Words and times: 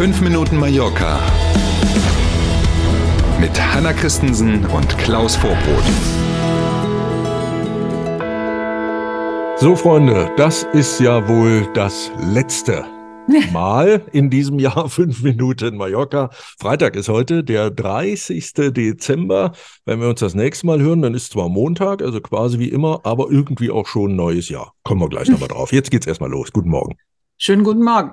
5 0.00 0.22
Minuten 0.22 0.56
Mallorca 0.56 1.20
mit 3.38 3.50
Hanna 3.60 3.92
Christensen 3.92 4.64
und 4.64 4.96
Klaus 4.96 5.36
Vorbrot. 5.36 5.84
So, 9.58 9.76
Freunde, 9.76 10.30
das 10.38 10.62
ist 10.72 11.00
ja 11.00 11.28
wohl 11.28 11.68
das 11.74 12.10
letzte 12.32 12.86
Mal 13.52 14.00
in 14.12 14.30
diesem 14.30 14.58
Jahr 14.58 14.88
5 14.88 15.22
Minuten 15.22 15.76
Mallorca. 15.76 16.30
Freitag 16.58 16.96
ist 16.96 17.10
heute 17.10 17.44
der 17.44 17.70
30. 17.70 18.54
Dezember. 18.72 19.52
Wenn 19.84 20.00
wir 20.00 20.08
uns 20.08 20.20
das 20.20 20.34
nächste 20.34 20.64
Mal 20.64 20.80
hören, 20.80 21.02
dann 21.02 21.12
ist 21.12 21.30
zwar 21.34 21.50
Montag, 21.50 22.00
also 22.00 22.22
quasi 22.22 22.58
wie 22.58 22.70
immer, 22.70 23.00
aber 23.04 23.26
irgendwie 23.30 23.70
auch 23.70 23.86
schon 23.86 24.12
ein 24.12 24.16
neues 24.16 24.48
Jahr. 24.48 24.72
Kommen 24.82 25.02
wir 25.02 25.10
gleich 25.10 25.28
nochmal 25.28 25.48
drauf. 25.48 25.74
Jetzt 25.74 25.90
geht's 25.90 26.06
erstmal 26.06 26.30
los. 26.30 26.52
Guten 26.52 26.70
Morgen. 26.70 26.96
Schönen 27.42 27.64
guten 27.64 27.82
Morgen. 27.82 28.12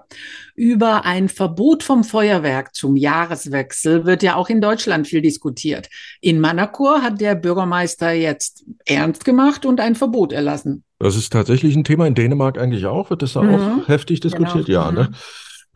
Über 0.56 1.04
ein 1.04 1.28
Verbot 1.28 1.84
vom 1.84 2.06
Feuerwerk 2.06 2.74
zum 2.74 2.96
Jahreswechsel 2.96 4.06
wird 4.06 4.24
ja 4.24 4.36
auch 4.36 4.48
in 4.48 4.62
Deutschland 4.62 5.06
viel 5.06 5.22
diskutiert. 5.22 5.90
In 6.22 6.40
Manacor 6.40 7.02
hat 7.02 7.20
der 7.20 7.36
Bürgermeister 7.36 8.14
jetzt 8.14 8.64
ernst 8.86 9.26
gemacht 9.26 9.66
und 9.66 9.82
ein 9.82 9.96
Verbot 9.96 10.32
erlassen. 10.32 10.86
Das 11.00 11.18
ist 11.18 11.34
tatsächlich 11.34 11.76
ein 11.76 11.84
Thema 11.84 12.08
in 12.08 12.16
Dänemark 12.16 12.58
eigentlich 12.58 12.86
auch. 12.86 13.10
Wird 13.10 13.22
das 13.22 13.34
da 13.34 13.42
mhm. 13.42 13.82
auch 13.82 13.88
heftig 13.90 14.22
diskutiert? 14.22 14.68
Genau. 14.68 14.86
Ja, 14.86 14.92
ne? 14.94 15.12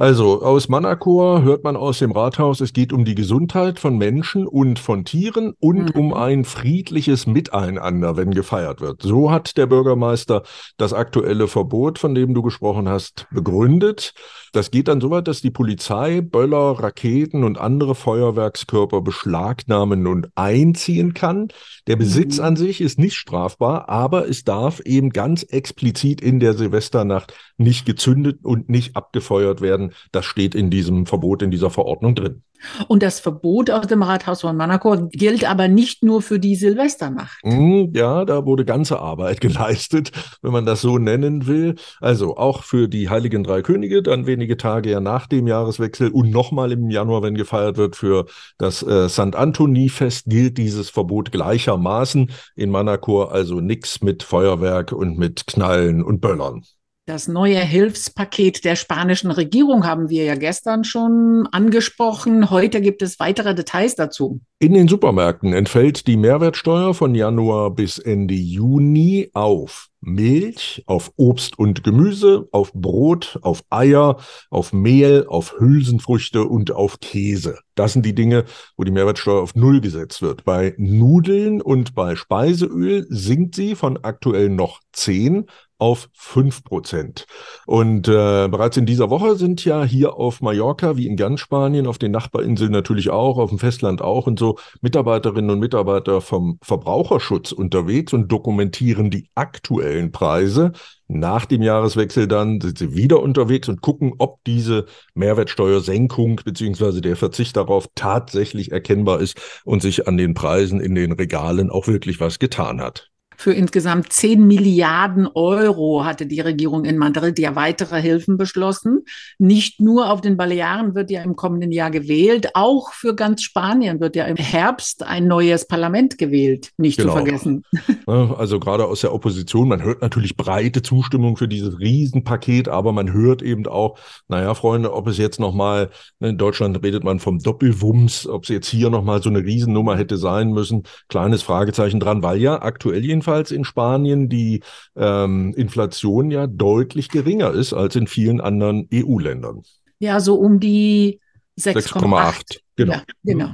Also 0.01 0.41
aus 0.41 0.67
Manacor 0.67 1.43
hört 1.43 1.63
man 1.63 1.75
aus 1.77 1.99
dem 1.99 2.11
Rathaus, 2.11 2.59
es 2.59 2.73
geht 2.73 2.91
um 2.91 3.05
die 3.05 3.13
Gesundheit 3.13 3.77
von 3.77 3.99
Menschen 3.99 4.47
und 4.47 4.79
von 4.79 5.05
Tieren 5.05 5.53
und 5.59 5.93
mhm. 5.93 6.01
um 6.01 6.13
ein 6.15 6.43
friedliches 6.43 7.27
Miteinander, 7.27 8.17
wenn 8.17 8.31
gefeiert 8.31 8.81
wird. 8.81 9.03
So 9.03 9.29
hat 9.29 9.57
der 9.57 9.67
Bürgermeister 9.67 10.41
das 10.77 10.91
aktuelle 10.91 11.47
Verbot, 11.47 11.99
von 11.99 12.15
dem 12.15 12.33
du 12.33 12.41
gesprochen 12.41 12.89
hast, 12.89 13.27
begründet. 13.29 14.15
Das 14.53 14.71
geht 14.71 14.87
dann 14.87 15.01
so 15.01 15.11
weit, 15.11 15.27
dass 15.27 15.41
die 15.41 15.51
Polizei 15.51 16.21
Böller, 16.21 16.79
Raketen 16.79 17.43
und 17.43 17.59
andere 17.59 17.93
Feuerwerkskörper 17.93 19.01
beschlagnahmen 19.01 20.07
und 20.07 20.29
einziehen 20.33 21.13
kann. 21.13 21.49
Der 21.85 21.95
Besitz 21.95 22.39
mhm. 22.39 22.45
an 22.45 22.55
sich 22.55 22.81
ist 22.81 22.97
nicht 22.97 23.15
strafbar, 23.15 23.87
aber 23.87 24.27
es 24.27 24.43
darf 24.43 24.79
eben 24.79 25.11
ganz 25.11 25.43
explizit 25.43 26.21
in 26.21 26.39
der 26.39 26.55
Silvesternacht 26.55 27.35
nicht 27.57 27.85
gezündet 27.85 28.39
und 28.43 28.67
nicht 28.67 28.95
abgefeuert 28.95 29.61
werden. 29.61 29.90
Das 30.11 30.25
steht 30.25 30.55
in 30.55 30.69
diesem 30.69 31.05
Verbot, 31.05 31.41
in 31.41 31.51
dieser 31.51 31.69
Verordnung 31.69 32.15
drin. 32.15 32.43
Und 32.87 33.03
das 33.03 33.19
Verbot 33.19 33.69
aus 33.71 33.87
dem 33.87 34.03
Rathaus 34.03 34.41
von 34.41 34.55
Monaco 34.55 35.07
gilt 35.11 35.49
aber 35.49 35.67
nicht 35.67 36.03
nur 36.03 36.21
für 36.21 36.39
die 36.39 36.55
Silvesternacht. 36.55 37.39
Hm, 37.43 37.91
ja, 37.93 38.25
da 38.25 38.45
wurde 38.45 38.65
ganze 38.65 38.99
Arbeit 38.99 39.41
geleistet, 39.41 40.11
wenn 40.41 40.51
man 40.51 40.65
das 40.65 40.81
so 40.81 40.97
nennen 40.97 41.47
will. 41.47 41.75
Also 41.99 42.37
auch 42.37 42.63
für 42.63 42.87
die 42.87 43.09
Heiligen 43.09 43.43
Drei 43.43 43.61
Könige, 43.61 44.01
dann 44.01 44.27
wenige 44.27 44.57
Tage 44.57 44.91
ja 44.91 44.99
nach 44.99 45.27
dem 45.27 45.47
Jahreswechsel 45.47 46.09
und 46.09 46.29
nochmal 46.29 46.71
im 46.71 46.89
Januar, 46.89 47.23
wenn 47.23 47.35
gefeiert 47.35 47.77
wird, 47.77 47.95
für 47.95 48.25
das 48.57 48.83
äh, 48.83 49.09
St. 49.09 49.35
Antoni-Fest 49.35 50.25
gilt 50.27 50.57
dieses 50.57 50.89
Verbot 50.89 51.31
gleichermaßen. 51.31 52.31
In 52.55 52.69
Monaco 52.69 53.23
also 53.23 53.59
nichts 53.59 54.01
mit 54.01 54.23
Feuerwerk 54.23 54.91
und 54.91 55.17
mit 55.17 55.47
Knallen 55.47 56.03
und 56.03 56.21
Böllern. 56.21 56.63
Das 57.07 57.27
neue 57.27 57.57
Hilfspaket 57.57 58.63
der 58.63 58.75
spanischen 58.75 59.31
Regierung 59.31 59.87
haben 59.87 60.09
wir 60.09 60.23
ja 60.23 60.35
gestern 60.35 60.83
schon 60.83 61.47
angesprochen. 61.51 62.51
Heute 62.51 62.79
gibt 62.79 63.01
es 63.01 63.19
weitere 63.19 63.55
Details 63.55 63.95
dazu. 63.95 64.39
In 64.59 64.75
den 64.75 64.87
Supermärkten 64.87 65.51
entfällt 65.51 66.05
die 66.05 66.15
Mehrwertsteuer 66.15 66.93
von 66.93 67.15
Januar 67.15 67.71
bis 67.71 67.97
Ende 67.97 68.35
Juni 68.35 69.31
auf 69.33 69.87
Milch, 70.01 70.83
auf 70.85 71.11
Obst 71.15 71.57
und 71.57 71.83
Gemüse, 71.83 72.47
auf 72.51 72.71
Brot, 72.73 73.39
auf 73.41 73.63
Eier, 73.71 74.17
auf 74.51 74.71
Mehl, 74.71 75.25
auf 75.27 75.55
Hülsenfrüchte 75.59 76.43
und 76.43 76.71
auf 76.71 76.99
Käse. 76.99 77.59
Das 77.73 77.93
sind 77.93 78.05
die 78.05 78.15
Dinge, 78.15 78.45
wo 78.77 78.83
die 78.83 78.91
Mehrwertsteuer 78.91 79.41
auf 79.41 79.55
Null 79.55 79.81
gesetzt 79.81 80.21
wird. 80.21 80.43
Bei 80.43 80.75
Nudeln 80.77 81.61
und 81.61 81.95
bei 81.95 82.15
Speiseöl 82.15 83.05
sinkt 83.09 83.55
sie 83.55 83.75
von 83.75 83.97
aktuell 84.03 84.49
noch 84.49 84.81
10 84.93 85.45
auf 85.81 86.09
fünf 86.13 86.63
Prozent. 86.63 87.25
Und 87.65 88.07
äh, 88.07 88.47
bereits 88.47 88.77
in 88.77 88.85
dieser 88.85 89.09
Woche 89.09 89.35
sind 89.35 89.65
ja 89.65 89.83
hier 89.83 90.13
auf 90.13 90.39
Mallorca, 90.39 90.95
wie 90.95 91.07
in 91.07 91.15
ganz 91.15 91.39
Spanien, 91.39 91.87
auf 91.87 91.97
den 91.97 92.11
Nachbarinseln 92.11 92.71
natürlich 92.71 93.09
auch, 93.09 93.39
auf 93.39 93.49
dem 93.49 93.57
Festland 93.57 93.99
auch 93.99 94.27
und 94.27 94.37
so 94.37 94.59
Mitarbeiterinnen 94.81 95.49
und 95.49 95.59
Mitarbeiter 95.59 96.21
vom 96.21 96.59
Verbraucherschutz 96.61 97.51
unterwegs 97.51 98.13
und 98.13 98.31
dokumentieren 98.31 99.09
die 99.09 99.27
aktuellen 99.33 100.11
Preise. 100.11 100.73
Nach 101.07 101.45
dem 101.45 101.63
Jahreswechsel 101.63 102.27
dann 102.27 102.61
sind 102.61 102.77
sie 102.77 102.95
wieder 102.95 103.19
unterwegs 103.19 103.67
und 103.67 103.81
gucken, 103.81 104.13
ob 104.19 104.37
diese 104.45 104.85
Mehrwertsteuersenkung 105.15 106.41
beziehungsweise 106.45 107.01
der 107.01 107.15
Verzicht 107.15 107.57
darauf 107.57 107.87
tatsächlich 107.95 108.71
erkennbar 108.71 109.19
ist 109.19 109.35
und 109.65 109.81
sich 109.81 110.07
an 110.07 110.17
den 110.17 110.35
Preisen 110.35 110.79
in 110.79 110.93
den 110.93 111.11
Regalen 111.11 111.71
auch 111.71 111.87
wirklich 111.87 112.19
was 112.19 112.37
getan 112.37 112.79
hat. 112.79 113.10
Für 113.41 113.53
insgesamt 113.53 114.13
10 114.13 114.45
Milliarden 114.45 115.27
Euro 115.33 116.05
hatte 116.05 116.27
die 116.27 116.41
Regierung 116.41 116.85
in 116.85 116.99
Madrid 116.99 117.39
ja 117.39 117.55
weitere 117.55 117.99
Hilfen 117.99 118.37
beschlossen. 118.37 119.03
Nicht 119.39 119.81
nur 119.81 120.11
auf 120.11 120.21
den 120.21 120.37
Balearen 120.37 120.93
wird 120.93 121.09
ja 121.09 121.23
im 121.23 121.35
kommenden 121.35 121.71
Jahr 121.71 121.89
gewählt, 121.89 122.51
auch 122.53 122.93
für 122.93 123.15
ganz 123.15 123.41
Spanien 123.41 123.99
wird 123.99 124.15
ja 124.15 124.25
im 124.25 124.35
Herbst 124.35 125.01
ein 125.01 125.25
neues 125.25 125.65
Parlament 125.65 126.19
gewählt, 126.19 126.69
nicht 126.77 126.97
genau. 126.97 127.13
zu 127.13 127.15
vergessen. 127.17 127.63
Also 128.05 128.59
gerade 128.59 128.85
aus 128.85 129.01
der 129.01 129.13
Opposition, 129.13 129.69
man 129.69 129.81
hört 129.83 130.01
natürlich 130.01 130.35
breite 130.35 130.81
Zustimmung 130.81 131.37
für 131.37 131.47
dieses 131.47 131.79
Riesenpaket, 131.79 132.67
aber 132.67 132.91
man 132.91 133.13
hört 133.13 133.41
eben 133.41 133.65
auch, 133.67 133.97
naja, 134.27 134.53
Freunde, 134.53 134.93
ob 134.93 135.07
es 135.07 135.17
jetzt 135.17 135.39
nochmal, 135.39 135.91
ne, 136.19 136.29
in 136.29 136.37
Deutschland 136.37 136.83
redet 136.83 137.03
man 137.03 137.19
vom 137.19 137.39
Doppelwumms, 137.39 138.27
ob 138.27 138.43
es 138.43 138.49
jetzt 138.49 138.67
hier 138.67 138.89
nochmal 138.89 139.21
so 139.21 139.29
eine 139.29 139.39
Riesennummer 139.39 139.97
hätte 139.97 140.17
sein 140.17 140.51
müssen, 140.51 140.83
kleines 141.07 141.41
Fragezeichen 141.41 141.99
dran, 141.99 142.21
weil 142.21 142.39
ja 142.39 142.61
aktuell 142.61 143.03
jedenfalls 143.05 143.30
jedenfalls 143.31 143.51
in 143.51 143.63
Spanien 143.63 144.29
die 144.29 144.61
ähm, 144.95 145.53
Inflation 145.55 146.31
ja 146.31 146.47
deutlich 146.47 147.09
geringer 147.09 147.51
ist 147.51 147.73
als 147.73 147.95
in 147.95 148.07
vielen 148.07 148.41
anderen 148.41 148.87
EU-Ländern. 148.93 149.63
Ja, 149.99 150.19
so 150.19 150.35
um 150.35 150.59
die 150.59 151.19
6,8. 151.59 152.59
Genau. 152.75 152.93
Ja, 152.93 153.03
genau. 153.23 153.51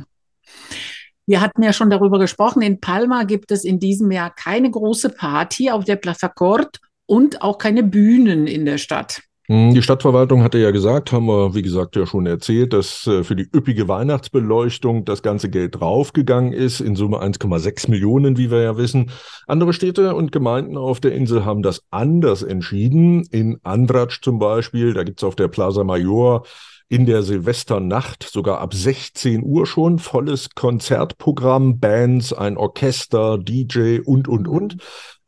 Wir 1.25 1.41
hatten 1.41 1.61
ja 1.61 1.73
schon 1.73 1.89
darüber 1.89 2.19
gesprochen, 2.19 2.61
in 2.61 2.79
Palma 2.79 3.23
gibt 3.23 3.51
es 3.51 3.65
in 3.65 3.79
diesem 3.79 4.11
Jahr 4.11 4.33
keine 4.33 4.71
große 4.71 5.09
Party 5.09 5.69
auf 5.69 5.83
der 5.83 5.97
Plaza 5.97 6.29
Cort 6.29 6.79
und 7.05 7.41
auch 7.41 7.57
keine 7.57 7.83
Bühnen 7.83 8.47
in 8.47 8.65
der 8.65 8.77
Stadt. 8.77 9.21
Hm, 9.49 9.73
die 9.73 9.81
Stadtverwaltung 9.81 10.43
hatte 10.43 10.57
ja 10.57 10.71
gesagt, 10.71 11.13
haben 11.13 11.27
wir, 11.27 11.55
wie 11.55 11.61
gesagt, 11.61 11.95
ja 11.95 12.05
schon 12.05 12.25
erzählt, 12.25 12.73
dass 12.73 13.07
äh, 13.07 13.23
für 13.23 13.35
die 13.35 13.47
üppige 13.53 13.87
Weihnachtsbeleuchtung 13.87 15.05
das 15.05 15.21
ganze 15.21 15.49
Geld 15.49 15.79
draufgegangen 15.79 16.51
ist, 16.51 16.81
in 16.81 16.97
Summe 16.97 17.21
1,6 17.21 17.89
Millionen, 17.89 18.37
wie 18.37 18.51
wir 18.51 18.61
ja 18.61 18.75
wissen. 18.75 19.09
Andere 19.47 19.71
Städte 19.71 20.15
und 20.15 20.33
Gemeinden 20.33 20.75
auf 20.75 20.99
der 20.99 21.13
Insel 21.13 21.45
haben 21.45 21.61
das 21.61 21.83
anders 21.91 22.43
entschieden. 22.43 23.23
In 23.31 23.57
Andratsch 23.63 24.21
zum 24.21 24.37
Beispiel, 24.37 24.93
da 24.93 25.03
gibt's 25.03 25.23
auf 25.23 25.37
der 25.37 25.47
Plaza 25.47 25.85
Major 25.85 26.45
in 26.89 27.05
der 27.05 27.23
Silvesternacht, 27.23 28.23
sogar 28.23 28.59
ab 28.59 28.73
16 28.73 29.43
Uhr 29.43 29.65
schon, 29.65 29.99
volles 29.99 30.49
Konzertprogramm, 30.55 31.79
Bands, 31.79 32.33
ein 32.33 32.57
Orchester, 32.57 33.37
DJ 33.37 33.99
und, 33.99 34.27
und, 34.27 34.47
und. 34.47 34.77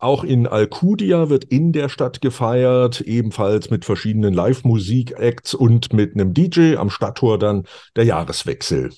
Auch 0.01 0.23
in 0.23 0.47
Alcudia 0.47 1.29
wird 1.29 1.43
in 1.43 1.73
der 1.73 1.89
Stadt 1.89 2.21
gefeiert, 2.21 3.01
ebenfalls 3.01 3.69
mit 3.69 3.83
verschiedenen 3.83 4.33
Live-Musik-Acts 4.33 5.53
und 5.53 5.91
mit 5.91 6.13
einem 6.13 6.33
DJ 6.33 6.77
am 6.77 6.89
Stadttor 6.89 7.37
dann 7.37 7.65
der 7.97 8.05
Jahreswechsel. 8.05 8.91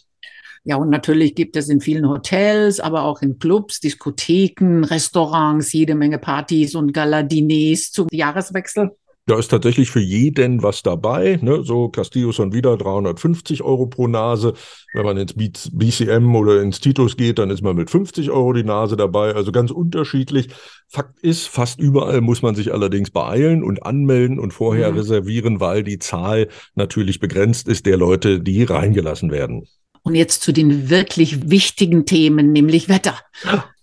Ja, 0.64 0.76
und 0.76 0.92
natürlich 0.92 1.34
gibt 1.34 1.56
es 1.56 1.70
in 1.70 1.82
vielen 1.82 2.08
Hotels, 2.08 2.80
aber 2.80 3.02
auch 3.02 3.24
in 3.24 3.40
Clubs, 3.40 3.80
Diskotheken, 3.80 4.84
Restaurants 4.84 5.74
jede 5.74 5.96
Menge 5.96 6.20
Partys 6.20 6.76
und 6.76 6.94
Galadiners 6.94 7.92
zum 7.92 8.08
Jahreswechsel. 8.12 8.92
Da 9.28 9.38
ist 9.38 9.50
tatsächlich 9.50 9.92
für 9.92 10.00
jeden 10.00 10.64
was 10.64 10.82
dabei. 10.82 11.38
Ne? 11.42 11.64
So 11.64 11.90
Castillo 11.90 12.32
schon 12.32 12.54
wieder 12.54 12.76
350 12.76 13.62
Euro 13.62 13.86
pro 13.86 14.08
Nase. 14.08 14.54
Wenn 14.94 15.06
man 15.06 15.18
ins 15.18 15.36
BCM 15.72 16.36
oder 16.36 16.62
ins 16.62 16.80
Titus 16.80 17.18
geht, 17.18 17.38
dann 17.38 17.52
ist 17.52 17.62
man 17.62 17.76
mit 17.76 17.92
50 17.92 18.32
Euro 18.32 18.52
die 18.54 18.64
Nase 18.64 18.98
dabei. 18.98 19.36
Also 19.36 19.52
ganz 19.52 19.70
unterschiedlich. 19.70 20.50
Fakt 20.88 21.20
ist, 21.20 21.48
fast 21.48 21.80
überall 21.80 22.22
muss 22.22 22.42
man 22.42 22.56
sich 22.56 22.74
allerdings 22.74 23.12
beeilen 23.12 23.64
und 23.64 23.84
anmelden 23.84 24.40
und 24.40 24.54
vorher 24.54 24.92
mhm. 24.92 24.98
reservieren, 24.98 25.60
weil 25.60 25.84
die 25.84 26.00
Zahl 26.00 26.50
natürlich 26.74 27.20
begrenzt 27.20 27.68
ist 27.68 27.86
der 27.86 27.98
Leute, 27.98 28.42
die 28.42 28.64
reingelassen 28.64 29.32
werden. 29.32 29.68
Und 30.04 30.16
jetzt 30.16 30.42
zu 30.42 30.52
den 30.52 30.90
wirklich 30.90 31.52
wichtigen 31.52 32.08
Themen, 32.08 32.52
nämlich 32.52 32.90
Wetter. 32.90 33.20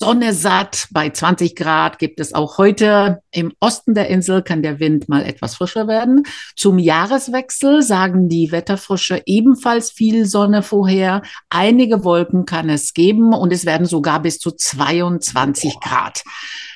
Sonne 0.00 0.32
satt, 0.32 0.88
bei 0.90 1.10
20 1.10 1.54
Grad 1.54 1.98
gibt 2.00 2.18
es 2.18 2.34
auch 2.34 2.58
heute. 2.58 3.20
Im 3.30 3.52
Osten 3.60 3.94
der 3.94 4.08
Insel 4.08 4.42
kann 4.42 4.62
der 4.62 4.80
Wind 4.80 5.08
mal 5.08 5.24
etwas 5.24 5.54
frischer 5.54 5.86
werden. 5.86 6.24
Zum 6.56 6.78
Jahreswechsel 6.78 7.82
sagen 7.82 8.28
die 8.28 8.50
Wetterfrische 8.50 9.22
ebenfalls 9.26 9.92
viel 9.92 10.26
Sonne 10.26 10.62
vorher. 10.62 11.22
Einige 11.50 12.02
Wolken 12.02 12.46
kann 12.46 12.68
es 12.68 12.94
geben 12.94 13.32
und 13.32 13.52
es 13.52 13.64
werden 13.64 13.86
sogar 13.86 14.20
bis 14.20 14.38
zu 14.38 14.50
22 14.50 15.78
Grad. 15.80 16.22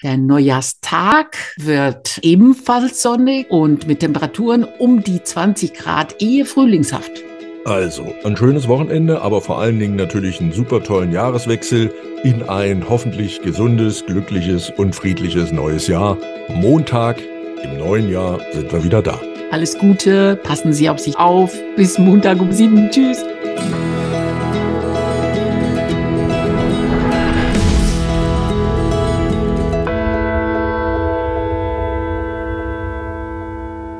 Der 0.04 0.18
Neujahrstag 0.18 1.36
wird 1.58 2.18
ebenfalls 2.22 3.02
sonnig 3.02 3.50
und 3.50 3.88
mit 3.88 4.00
Temperaturen 4.00 4.64
um 4.64 5.02
die 5.02 5.22
20 5.22 5.74
Grad 5.74 6.20
ehe 6.22 6.44
frühlingshaft. 6.44 7.31
Also, 7.64 8.12
ein 8.24 8.36
schönes 8.36 8.66
Wochenende, 8.66 9.22
aber 9.22 9.40
vor 9.40 9.60
allen 9.60 9.78
Dingen 9.78 9.94
natürlich 9.94 10.40
einen 10.40 10.50
super 10.50 10.82
tollen 10.82 11.12
Jahreswechsel 11.12 11.94
in 12.24 12.42
ein 12.42 12.88
hoffentlich 12.88 13.40
gesundes, 13.40 14.04
glückliches 14.04 14.70
und 14.70 14.96
friedliches 14.96 15.52
neues 15.52 15.86
Jahr. 15.86 16.18
Montag 16.48 17.20
im 17.62 17.78
neuen 17.78 18.10
Jahr 18.10 18.40
sind 18.52 18.72
wir 18.72 18.82
wieder 18.82 19.00
da. 19.00 19.20
Alles 19.52 19.78
Gute, 19.78 20.36
passen 20.42 20.72
Sie 20.72 20.90
auf 20.90 20.98
sich 20.98 21.16
auf. 21.18 21.54
Bis 21.76 21.98
Montag 21.98 22.40
um 22.40 22.50
sieben. 22.50 22.90
Tschüss. 22.90 23.24